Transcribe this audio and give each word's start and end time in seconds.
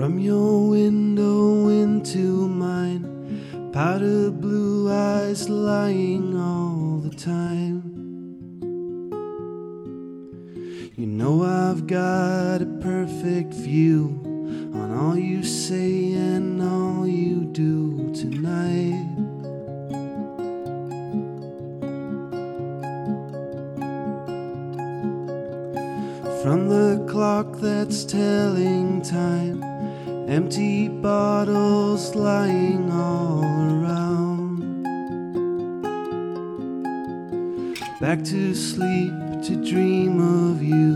From 0.00 0.18
your 0.18 0.70
window 0.70 1.68
into 1.68 2.48
mine, 2.48 3.70
powder 3.70 4.30
blue 4.30 4.90
eyes 4.90 5.50
lying 5.50 6.34
all 6.40 7.02
the 7.04 7.14
time. 7.14 7.82
You 10.96 11.06
know 11.06 11.44
I've 11.44 11.86
got 11.86 12.62
a 12.62 12.66
perfect 12.80 13.52
view 13.52 14.22
on 14.72 14.90
all 14.96 15.18
you 15.18 15.42
say 15.42 16.14
and 16.14 16.62
all 16.62 17.06
you 17.06 17.44
do 17.52 18.10
tonight. 18.14 19.04
From 26.42 26.70
the 26.70 27.06
clock 27.06 27.58
that's 27.60 28.06
telling 28.06 29.02
time, 29.02 29.69
empty 30.30 30.86
bottles 30.86 32.14
lying 32.14 32.88
all 32.92 33.42
around. 33.42 34.84
Back 38.00 38.22
to 38.26 38.54
sleep 38.54 39.12
to 39.42 39.56
dream 39.68 40.20
of 40.20 40.62
you, 40.62 40.94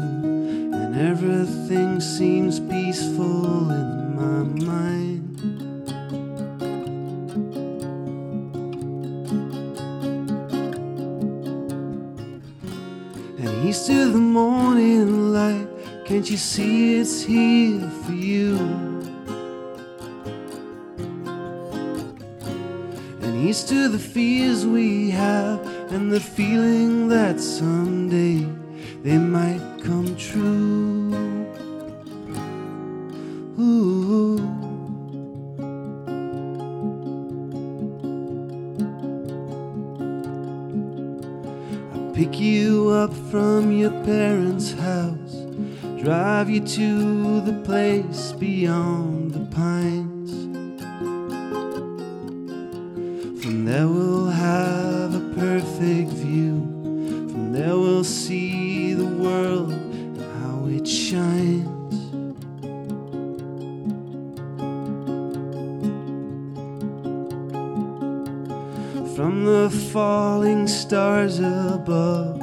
and 0.72 0.94
everything 0.94 2.00
seems 2.00 2.60
peaceful 2.60 3.72
in 3.72 4.14
my 4.14 4.44
mind. 4.64 5.40
And 13.40 13.64
he's 13.66 13.84
to 13.86 14.12
the 14.12 14.18
morning 14.18 15.32
light. 15.32 15.66
Can't 16.06 16.30
you 16.30 16.36
see 16.36 17.00
it's 17.00 17.24
here 17.24 17.90
for 18.06 18.12
you? 18.12 18.93
And 23.44 23.68
to 23.68 23.88
the 23.88 23.98
fears 23.98 24.64
we 24.64 25.10
have 25.10 25.60
and 25.92 26.10
the 26.10 26.18
feeling 26.18 27.08
that 27.08 27.38
someday 27.38 28.38
they 29.02 29.18
might 29.18 29.60
come 29.84 30.16
true. 30.16 31.12
Ooh. 33.60 34.38
Pick 42.14 42.40
you 42.40 42.88
up 42.88 43.12
from 43.30 43.70
your 43.72 43.90
parents' 44.04 44.72
house, 44.72 45.34
drive 46.02 46.48
you 46.48 46.60
to 46.60 47.42
the 47.42 47.60
place 47.62 48.32
beyond 48.32 49.32
the 49.32 49.44
pines. 49.54 50.63
From 53.44 53.66
there 53.66 53.86
we'll 53.86 54.28
have 54.28 55.14
a 55.14 55.34
perfect 55.34 56.08
view. 56.12 56.60
From 57.30 57.52
there 57.52 57.76
we'll 57.76 58.02
see 58.02 58.94
the 58.94 59.04
world 59.04 59.70
and 59.70 60.16
how 60.16 60.64
it 60.64 60.88
shines. 60.88 61.94
From 69.14 69.44
the 69.44 69.68
falling 69.92 70.66
stars 70.66 71.38
above 71.38 72.40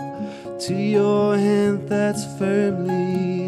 to 0.67 0.75
your 0.75 1.35
hand 1.35 1.89
that's 1.89 2.25
firmly 2.37 3.40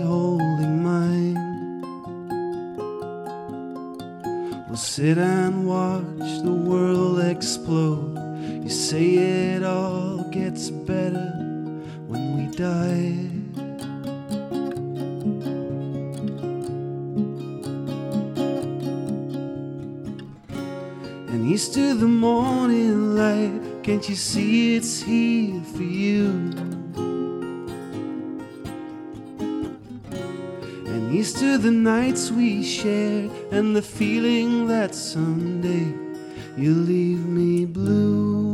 We'll 4.74 4.80
sit 4.80 5.20
and 5.20 5.68
watch 5.68 6.42
the 6.42 6.52
world 6.52 7.20
explode. 7.20 8.18
You 8.64 8.72
say 8.72 9.18
it 9.54 9.64
all 9.64 10.24
gets 10.32 10.72
better 10.72 11.30
when 12.08 12.36
we 12.36 12.48
die. 12.58 13.30
And 21.30 21.46
he's 21.46 21.70
to 21.70 21.94
the 21.94 22.08
morning 22.08 23.16
light. 23.16 23.84
Can't 23.84 24.10
you 24.10 24.16
see 24.16 24.78
it's 24.78 25.04
here 25.04 25.62
for 25.76 25.84
you? 25.84 26.50
And 30.94 31.12
to 31.40 31.58
the 31.58 31.72
nights 31.72 32.30
we 32.30 32.64
shared 32.64 33.32
and 33.52 33.76
the 33.76 33.82
feeling 33.82 34.68
that 34.68 34.94
someday 34.94 35.92
you'll 36.56 36.86
leave 36.86 37.26
me 37.26 37.66
blue. 37.66 38.53